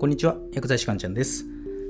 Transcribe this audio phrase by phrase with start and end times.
[0.00, 1.44] こんにちは、薬剤師かんちゃんです。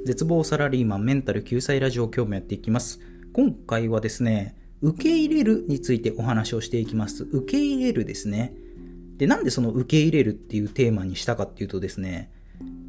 [0.07, 3.01] 絶望サラリーマンメンタル救済ラジオ今日もやっていきます。
[3.35, 7.25] 今回はですね、受け入れるについてお話をしていきます。
[7.25, 8.55] 受け入れるですね。
[9.19, 12.33] で、なんでその受け入れるっていうテーマにしたかっていうとですね、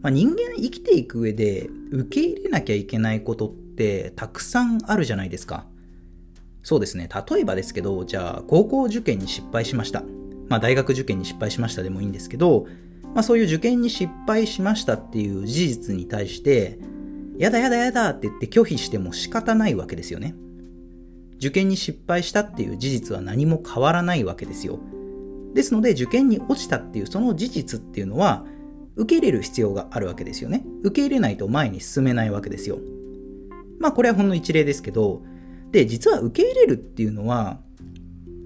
[0.02, 5.68] まあ、人間生きていく上で受け入れなきゃいけないことってたくさんあるじゃないですか。
[6.64, 7.10] そうですね。
[7.30, 10.02] 例えばですけど、じゃあ高校受験に失敗しました。
[10.50, 12.66] まあ大学受験に失敗しましたでもいいんですけど、
[13.16, 16.80] まあそういう受験に失敗しましたっていう事実に対して、
[17.38, 20.36] やだやだやだって言って拒否しても仕方ないわけですよね。
[21.38, 24.80] 受験に失敗したっていう事実は何も変わらないわけですよ。
[25.54, 28.46] ですので受験に落ちたっていうその事実っていうのは
[28.96, 30.66] 受け入れる必要があるわけですよね。
[30.84, 32.80] 受け入れないと前に進めないわけですよ。
[33.80, 35.24] まあこれはほんの一例ですけど、
[35.72, 37.62] で、実は受け入れるっていうのは、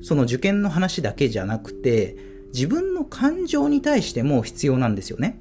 [0.04, 2.16] その受験の話だけじゃなくて、
[2.54, 5.40] 自分の感情に対しても必要なんですよね。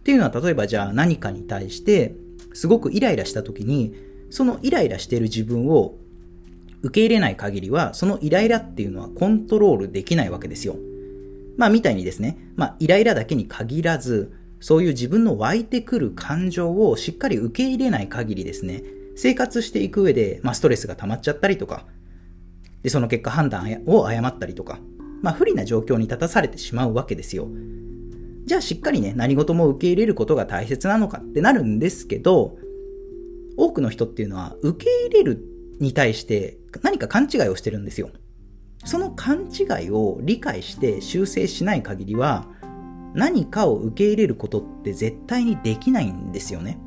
[0.00, 2.14] っていうのは例えばじゃあ何かに対して
[2.54, 3.94] すごくイライラした時に
[4.30, 5.94] そのイライラしている自分を
[6.82, 10.76] 受け入れない限りはそのイライラっていうのはコントロールできないわけですよ。
[11.56, 18.82] まあみたいにですね、まあイライラだけに限らずそういう自分の湧いてくる感情をしっかり受け入れない限りですね、
[19.16, 21.86] 生活していく上で、まあ、ストレスが溜まっちゃったりとか、
[22.82, 24.80] で、その結果判断を誤ったりとか、
[25.22, 27.48] まあ、不利な状況に立たされてしまうわけですよ。
[28.44, 32.58] じゃあしっかりね、何事も受け入れることが大切なのかってなるんですけど、
[33.56, 35.44] 多くの人っていうのは受け入れる
[35.78, 38.10] に対して何か勘違いをしてるんですよ。
[38.84, 42.48] その勘違いを理解して修正しない限りは、
[43.14, 46.78] 何かを受け入れることって絶対にできないんですよね。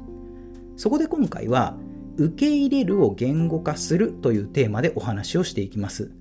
[0.76, 1.78] そこで今回は、
[2.18, 6.12] 受け入れるを言語化するというテーマでお話をしていきます。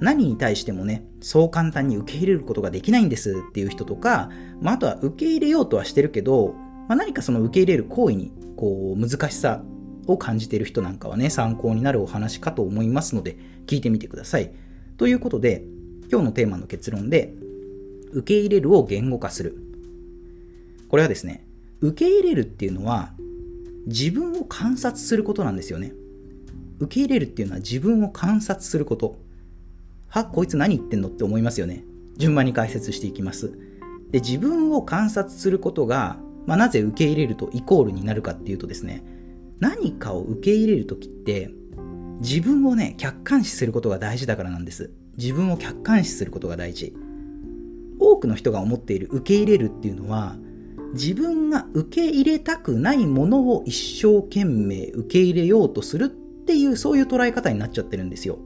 [0.00, 6.54] 何に対してもね、そう簡単に受け入れることができないんですっていう人とか、まあ、あとは受け入れようとはしてるけど、
[6.88, 9.62] まあ、何かその受け入れる行為にこう難しさ
[10.06, 13.36] を感じている人なんかはね、参考になるお話かと思いますので、
[13.66, 14.52] 聞いてみてください。
[14.96, 15.64] ということで、
[16.10, 17.34] 今日のテーマの結論で、
[18.12, 19.58] 受け入れるを言語化する。
[20.88, 21.46] これはですね、
[21.80, 23.12] 受け入れるっていうのは、
[23.88, 25.92] 自分を観察することなんですよね。
[26.78, 29.18] 受け入れるっていうのは自分を観察すること。
[30.08, 31.84] は、こいつ何言ってんのって思いますよね。
[32.16, 33.52] 順番に解説していきます。
[34.10, 39.02] で、自分を観察することが、まあ、なぜ受け入れるとイコールになるかっていうとですね、
[39.58, 41.50] 何かを受け入れるときって、
[42.20, 44.90] 自分をね、客観視することが大事だからなんです。
[45.16, 46.94] 自分を客観視することが大事。
[47.98, 50.36] 多くの人が思っている受け入れるっていうのは、
[50.94, 58.38] 自分が受け入れたくないものを一生懸命受け入れようとするっていうそういう捉え方になっちゃってるんですよ。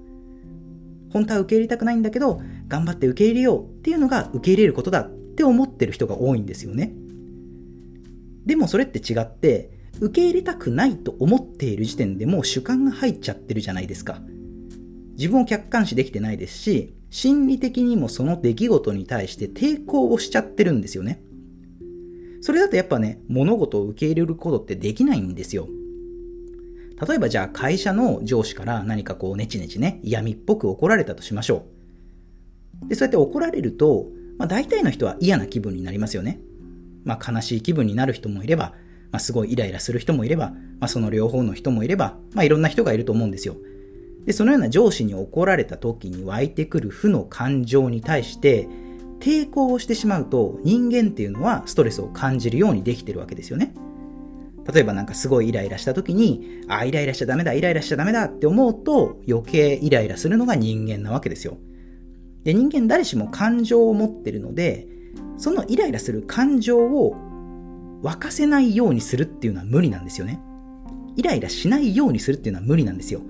[1.12, 6.92] 本当は受け入れたくないんだけど頑張って受け入れようっていうのが受け入れることだって思ってる人が多いんですよね。
[8.47, 9.70] でもそれって違って
[10.00, 14.20] 受け入れたくないと思っている時点でもう主観が入っちゃってるじゃないですか。
[15.16, 21.22] 自分を客観視できてないですし心理的にもその出来事に対して抵抗をしちゃってるんですよね。
[22.42, 25.69] それだとやっぱね、物事を受け入れることってできないんですよ。
[27.08, 31.64] 例えばじゃあ会社の上司から何かこうネチネチね、嫌味っぽく怒られたとしましょ
[32.84, 32.88] う。
[32.88, 34.08] で、そうやって怒られると、
[34.38, 36.41] まあ大体の人は嫌な気分になりますよね。
[37.04, 38.74] まあ悲しい気分になる人もいれば、
[39.12, 43.56] まあすごいイライラする人もいれば、まあその両方の人もいれば、まあいろんな人がいると思うんですよ。
[44.24, 48.69] で、そのような上司に怒られた時に湧いてくる負の感情に対して、
[49.22, 53.72] 抵抗をしてしまうと人間っていうのはストレスを感じるようにできてるわけですよね。
[54.72, 61.56] 例えばなんかすごいイライラした時に、あ、イライラしちゃダメだ、イライラしちゃダメだって思うと余計イライラするのが人間なわけですよ。
[62.43, 64.88] で、人間誰しも感情を持ってるので、
[65.37, 67.15] そのイライラする感情を
[68.03, 70.41] 沸かせないようにするっていうのは無理なんですよね。
[71.15, 73.21] イライラしないようにするっていうのは無理なんですよ。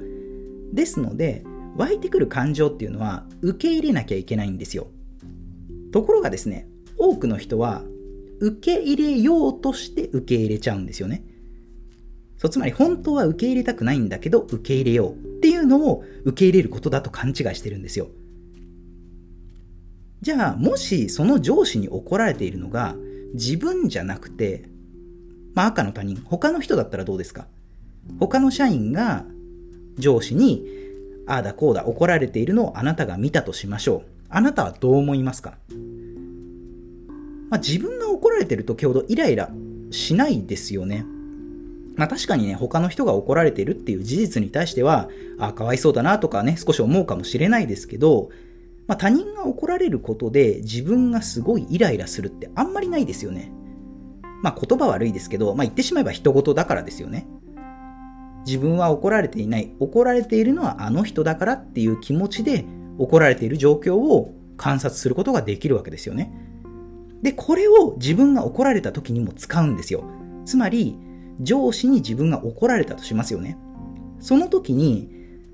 [0.73, 1.45] ですので、
[1.77, 4.87] 湧いてくる感情っていうのは受け入れなきゃいけないんですよ。
[5.93, 6.67] ところがですね、
[6.99, 7.83] 多くの人は
[8.41, 11.25] 受け入れようとして受け入れちゃうんですよね。
[12.39, 18.09] そうつまり本当は受け入れたくないんだけど受け入れようっていうのを受け入れることだと勘違いしてるんですよ。
[20.23, 22.97] じゃあ、もしその上司に怒られているのが
[23.35, 24.65] 自分じゃなくて、
[25.55, 27.47] まあ赤の他人、他の人だったらどうですか？
[28.19, 29.25] 他の社員が
[29.99, 30.65] 上司に
[31.27, 34.12] ああだこうだ怒られているのをあなたが見たとしましょう。
[34.33, 35.55] あなたはどう思いますか、
[37.51, 39.51] まあ、自分が怒られてる時ほどイライラ
[39.91, 41.05] しないですよね。
[41.97, 48.31] まあ確かにね、他の人が怒られてるっていう事実に対しては、ああ、かわいそうだなとかね、少し思うかもしれないですけど、
[48.87, 53.53] まあ他人が怒られることで自分がすごいイライラするってあんまりないですよね。
[54.43, 57.27] まあ言葉悪いですけど、まあ言ってしまえば人事だからですよね。
[58.47, 59.75] 自分は怒られていない。
[59.79, 62.65] 怒られているのはあの人だからっていう気持ちで
[62.99, 66.33] 怒られている状況を観察することができるわけですよね。
[67.23, 70.05] で、これを自分が怒られた時にも使うんですよ。
[70.45, 70.97] つまり、
[71.41, 73.57] 上司に自分が怒られたとしますよね。
[74.21, 75.11] その時に、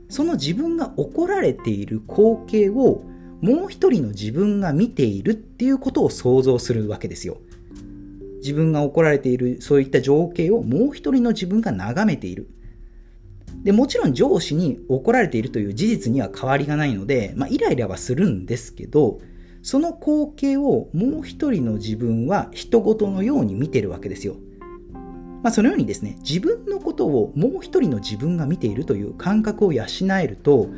[0.08, 3.02] その自分が怒られている光景を
[3.40, 7.38] もう一人の自分が見ているっていうことを想像するわけですよ。
[8.40, 12.48] 自分が怒られているそういった情景をもう一人の自分が眺めている。
[13.62, 19.20] で、もちろん上司に怒られているという事実には変わりがないので、まあ、イライラはするんですけど、
[19.62, 24.36] その光景をもう一人の自分は人事のように見てるわけですよ。
[25.42, 29.84] まあ、そのようにですね、自分のことをもう一人の自分が見ているという感覚を養
[30.20, 30.68] えると、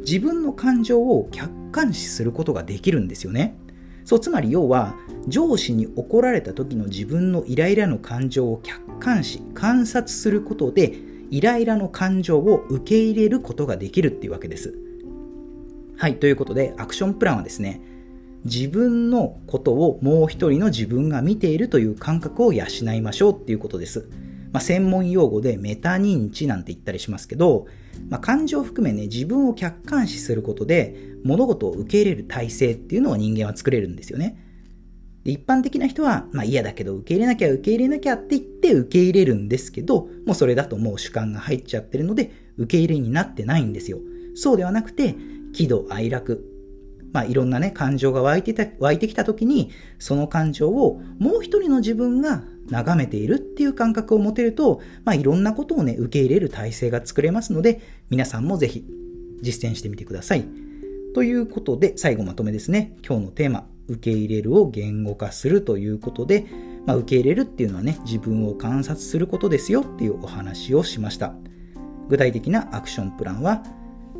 [0.00, 3.56] 自分の感情を客観視することができるんですよね。
[4.04, 4.96] そう、つまり要は、
[5.28, 14.74] 上司に怒られた時の自分のイライラの感情を客観視、観察することで、イライラの感情を受け入れることができるっていうわけです。
[15.96, 17.80] はい、ということで、アクションプランはですね、
[18.44, 24.10] 自分のことをもう一人の自分が見ているという感覚を養いましょうっていうことです。
[24.52, 27.66] まあ、専門用語でメタ認知なんて言ったりしますけど、
[28.10, 30.94] まあ、感情を含めね、自分を客観視することで
[31.24, 34.51] 物事を受け入れる体制っていうのを人間は作れるんですよね。
[35.24, 43.98] で一般的な人は、まあ嫌だけど受け入れなきゃ受け入れなきゃって言って受け入れるんですけど、もうそれだともう主観が入っちゃってるので、受け入れになってないんですよ。
[44.34, 45.14] そうではなくて、
[45.52, 46.44] 喜怒哀楽、
[47.12, 57.80] まあいろんなね、感情が湧いてた、湧いてきた時に、その感情をもう一人の自分が眺めているっていう感覚を持てると、まあいろんなことをね、受け入れる体制が作れますので、
[58.10, 58.84] 皆さんもぜひ
[59.42, 60.44] 実践してみてください。
[61.14, 62.96] ということで、最後まとめですね。
[63.06, 66.46] 今日のテーマ、受け入れるを言語化するということで、
[66.86, 71.34] まあ、受け入れるっていうのはね、自分を観察することですよっていうお話をしました。
[72.08, 73.62] 具体的なアクションプランは、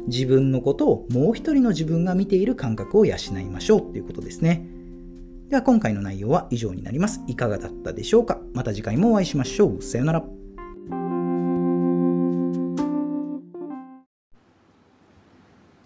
[0.06, 4.67] 自分のことをもう一人の自分が見ている感覚を養いましょうっていうことですね。
[5.49, 7.20] では今回の内容は以上になります。
[7.26, 9.82] いかがだったでしょうかまた次回もお会いしましょう。
[9.82, 10.42] さようなら。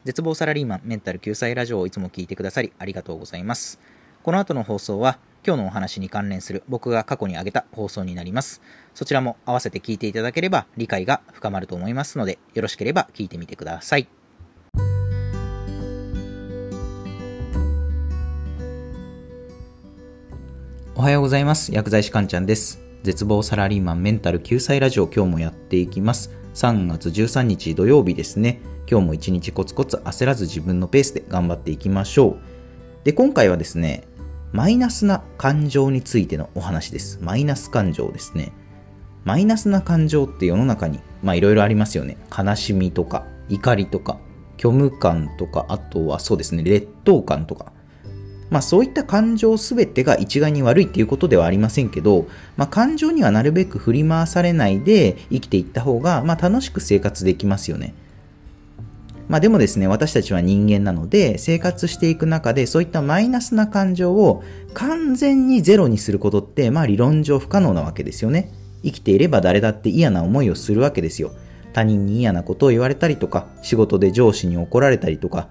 [0.07, 3.81] 絶望サラリーマンメンタル救済ラジオをいつも聞いてくださりありがとうございます。
[4.23, 8.63] この後の放送は今日のお話に関連する僕が過去に挙げた放送になります。
[8.95, 14.07] そちらも合わせて聞いていただければ理解が深まると思いますのでよろしければ聞いてみてください。
[20.95, 21.75] おはようございます。
[21.75, 22.81] 薬剤師かんちゃんです。
[23.03, 26.31] 絶望サラリーマンメンタル救済ラジオ今日もやっていきます。
[26.55, 28.76] 3月13日土曜日ですね。
[28.89, 32.37] 今日も一日コツコツ焦らず自分のペースで頑張っていきましょう。
[33.05, 34.05] で、今回はですね、
[34.53, 37.19] マイナスな感情についてのお話です。
[37.21, 38.53] マイナス感情ですね。
[39.25, 42.17] マイナスな感情って世の中に、まあいろいろありますよね。
[42.37, 44.19] 悲しみとか、怒りとか、
[44.57, 47.73] 虚無感とか、あとはそうですね、劣等感とか。
[48.51, 57.95] まあそういった感情すべてが一概に悪いっていうことではありませんけど、まあ感情にはなるべく振り回されないで生きていった方が、まあ楽しく生活できますよね。
[59.29, 64.43] まあでもですね、私たちは人間なので、生活していく中でそういったマイナスな感情を
[64.73, 68.53] 完全にゼロにすることって、まあ理論上不可能なわけですよね。
[68.85, 71.33] 生きていれば誰だって嫌な思いをするわけですよ。
[71.73, 75.49] 他人に嫌なことを言われたりとか、仕事で上司に怒られたりとか、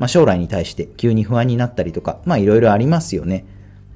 [0.00, 3.44] まあ将来に対して急に不安になったりとか、まあいろいろありますよね。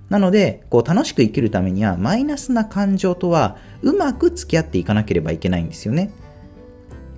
[0.09, 6.13] なので、こう楽しく生きるためには、マイナスな感情とはうまく付き合っていかなければいけないんですよね。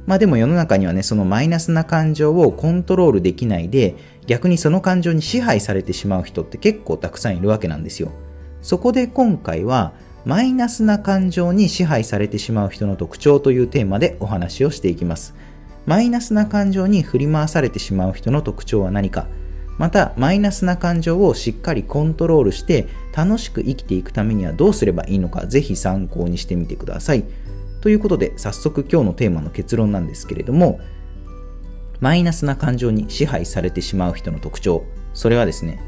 [0.08, 3.94] まあでも世の中にはね、そのマイナスな感情をコントロールできないで、
[4.26, 8.10] 逆にその感情に支配されてしまう人って結構たくさんいるわけなんですよ。
[8.62, 9.92] そこで今回は、
[10.24, 15.34] マイナスな感情に支配されてしまう人の特徴というテーマでお話をしていきます。
[15.84, 19.26] マイナスな感情に振り回されてしまう人の特徴は何か、
[19.76, 27.24] またマイナスな感情をしっかりコントロールして楽しく生きていくためにはどうすればいいのかぜひ参考にしてみてください。
[27.80, 30.80] ということで、早速今日のテーマの結論なんですけれども、
[32.00, 35.80] マイナスな感情に支配されてしまう人の特徴、それはですね、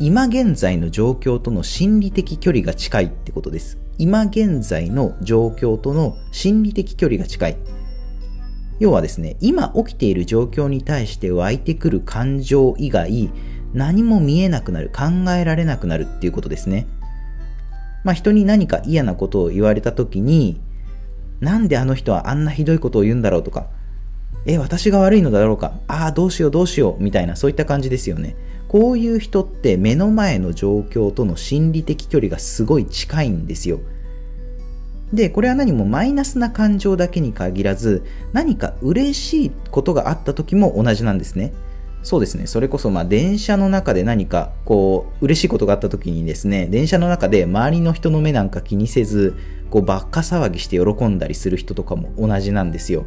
[0.00, 3.78] 今現在の状況との心理的距離が近いってことです。
[3.96, 7.56] 今現在の状況との心理的距離が近い。
[8.80, 13.30] 要はですね、今起きている状況に対して湧いてくる感情以外、
[13.72, 16.88] 何も見えなくなる、考えられなくなるっていうことですね。
[18.02, 20.60] まあ人に何か嫌なことを言われた時に、
[21.40, 23.68] なんであの人はあんなひどいことを言うんだろうとか、
[24.46, 28.36] え、私が悪いのだろうか、ああ、どうしようどうしよう、みたいな、そういった感じですよね。
[28.68, 33.80] こういう人って目の前の状況との心理的距離がすごい近いんですよ。
[35.12, 41.52] で、これは何もマイナスな感情だけに限らず、何か嬉しいことがあった時も同じなんですね。
[42.04, 42.46] そうですね。
[42.46, 49.34] それこそ、まあ、電車の中で何か、こう、嬉しいことがあった時にですね、電車の中で周りの人の目なんか気にせず、
[49.70, 53.06] こう、ばっか騒ぎして喜んだりする人とかも同じなんですよ。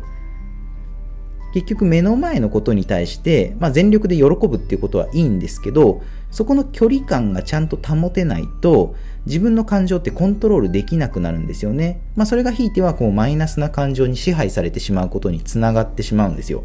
[1.53, 16.63] 結局目の前のことに対して、まあ、全力で喜ぶっていうことはいいんですけどそこの距離感がちゃんと保てないと自分の感情ってコントロールできなくなるんですよね、まあ、それがひいてはこうマイナスな感情に支配されてしまうことにつながってしまうんですよ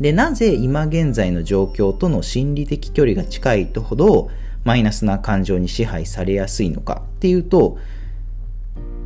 [0.00, 4.30] でなぜ今現在の状況との心理的距離が近いとほど
[4.64, 7.78] マイナスな感情に支配されやすいのかっていうと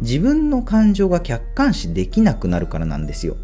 [0.00, 3.36] 自分の感情が客観視できなくなるからなんですよ。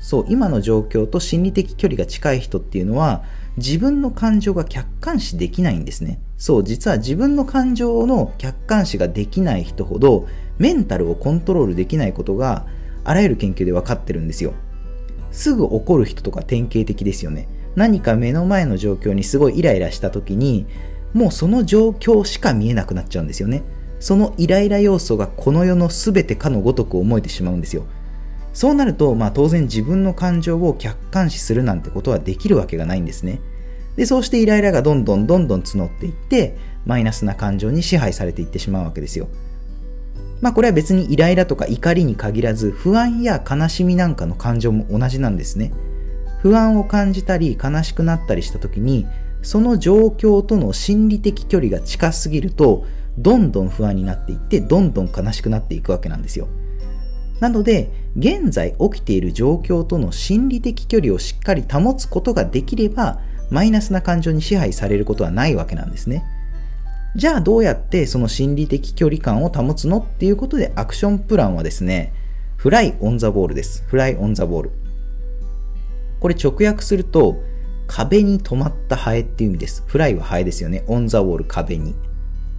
[0.00, 3.22] そう今の状況と心理的距離が近い人っていうのは
[3.58, 6.20] 自分の感情が客観視できないんですね。
[6.38, 10.26] そう実は自分の感情の客観視ができない人ほど
[10.58, 12.66] メンタルをコントロールできないことが
[13.04, 14.54] あらゆる研究で分かってるんですよ。
[15.30, 20.66] すぐ怒る人とか典型的ですよね何か目の前の状況にすごいイライラした時に
[21.12, 23.62] もうその状況しか見えなくなっちゃうんですよね
[24.00, 27.84] そのイライラ要素がこの世の全てかのごとく思えてしまうんですよ
[28.52, 33.40] そうなると、まあ、当然自分の感情を客観視するなんてことはできるわけがないんですね。
[33.96, 39.28] で、そうしてイライラがどんどんどんどん募っていって、マイナスな感情に支配されていってしまうわけですよ。
[40.40, 45.72] まあこれは別にイライラとか怒りに限らず、不安や悲しみなんかの感情も同じなんですね。
[46.42, 49.06] 不安を感じたり悲しくなったりした時に、
[49.42, 52.84] その状況との心理的距離が近すぎると、
[53.18, 56.48] どんどん不安になっていって、どんどん悲しくなっていくわけなんですよ。
[57.40, 63.20] なので、現在起きている状況との心理的距離をしっかり保つことができれば、
[63.50, 66.24] マイナスな感情に支配されることはないわけなんですね。
[67.16, 72.12] じゃあどうやってその心理的距離感を保つのっていうことでアクションプランはですね、
[72.56, 73.84] フライオンザボールです。
[73.88, 74.70] フライオンザボール。
[76.20, 77.42] これ直訳すると、
[77.88, 79.82] 壁に止まったハエっていう意味です。
[79.86, 80.84] fly はハエですよね。
[80.86, 81.96] on the wall 壁に。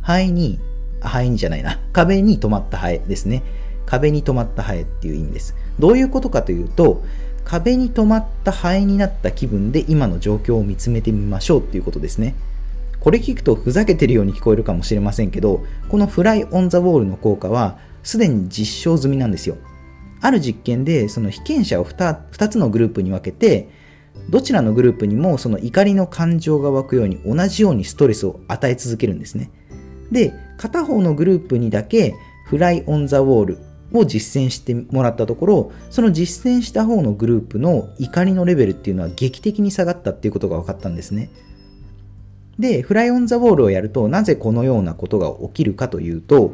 [0.01, 0.60] ハエに、
[1.00, 1.79] ハエにじゃないな。
[1.93, 3.43] 壁に止まったハエですね。
[3.86, 5.55] 壁に止まったハエっていう意味です。
[5.79, 7.03] どういうことかというと、
[7.46, 12.36] 壁に止まったハエになった気分で今の状況を見つめてみましょうっていうことですね。
[13.01, 19.58] これ聞くとふざけてるように聞こえるかもしれませんけど、この fly on the wall の効果はすでに実証済みなんですよ。
[20.22, 23.70] ある実験でその被験者を 2, 2つのグループに分けて、
[24.29, 29.50] どちらのグループにもその怒りの感情が湧くように同じようにストレスを与え続けるんですね。
[30.12, 32.13] で、片方のグループにだけ
[32.46, 33.58] fly on the wall
[33.93, 41.31] を実践してもらったところ、その実践した方のグループの怒りのレベルっていうのは劇的に下がったっていうことが分かったんですね。
[42.62, 46.51] で、フライオンザウォールをやると、なぜこのようなことが起きるかというと、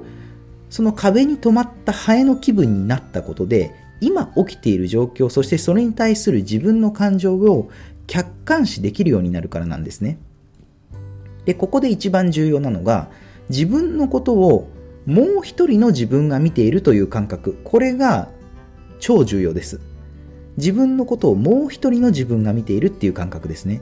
[0.70, 7.70] その壁に止まったハエの気分になったことで、今起きている状況、そしてそれに対する自分の感情を
[8.08, 10.18] 客観視できるようになるからなんですね。
[11.46, 13.10] で、ここで一番重要なのが、
[13.50, 14.70] 自分のことを
[15.06, 18.30] もう一人の自分が見ているという感覚、これが
[19.00, 19.80] 超重要です。
[20.58, 23.82] 自分のことをもう一人の自分が見ているっていう感覚ですね。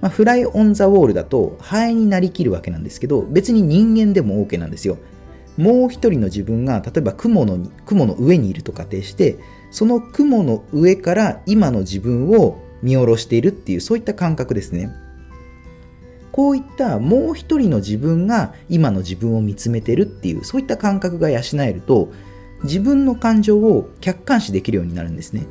[0.00, 4.98] まあ、フライオンザウォールだとハエになりきるわけなんですけど、別に人間でも OK なんですよ。
[5.56, 9.38] もう一人の自分が、例えば雲の雲の上にいると仮定して、
[9.70, 14.90] その雲の上から今の自分を見下ろしているっていう、そういった感覚ですね。
[16.38, 22.12] こういったもう一人の自分が今の自分を見つめてるっていうそういった感覚が養えると
[22.62, 25.48] 自分の感情を客観視できるようになるんですね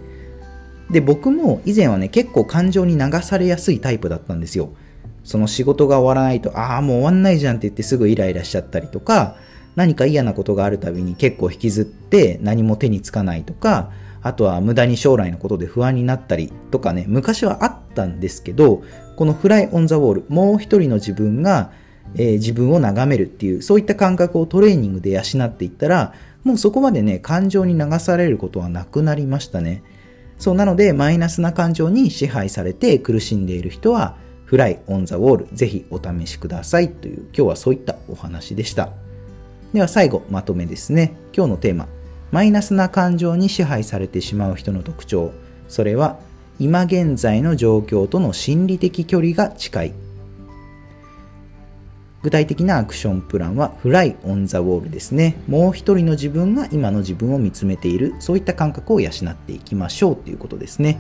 [0.92, 4.74] で僕も以前はね結構感情に流されやすいタイプだったんですよ
[5.24, 9.36] その仕事が終わらないとああもう終わんないじゃんって言ってすぐイライラしちゃったりとか
[9.76, 13.92] 何か嫌なことがあるたびに結構引きずって何も手につかないとか
[14.24, 18.84] あとは無駄に将来のことで不安になったりとかね昔はあったんですけど
[19.18, 21.72] このフライオンザウォール、もう一人の自分が、
[22.14, 26.14] えー、自分を眺めるっていう、そういった感覚をトレーニングで養っていったら、
[26.44, 29.82] もうそこまでね、感情に流されることはなくなりましたね。
[30.38, 34.16] そうなので、マイナスな感情に支配されて苦しんでいる人は、
[34.46, 38.90] フライオンザウォール、ぜひお試しくださいという、今日はそういったお話でした。
[39.74, 41.16] では最後、まとめですね。
[41.36, 41.88] 今日のテーマ、
[42.32, 45.32] マイナスな感情に支配されてしまう人の特徴。
[45.68, 46.20] それは、
[46.60, 49.94] 今現在の状況との心理的距離が近い
[52.28, 61.00] 具体的なアクションプランはフライオンザウォールですねもう一人の自分が今の自分を見つめているそういった感覚を養っていきましょうということですね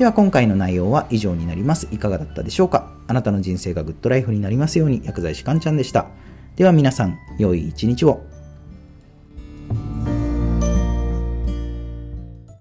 [0.00, 1.86] では今回の内容は以上になります。
[1.92, 2.90] いかがだったでしょうか？
[3.06, 6.08] あなたの人生がグッドライフになりますように薬剤師かんちゃんでした。
[6.56, 8.33] では皆さん、良い一日を。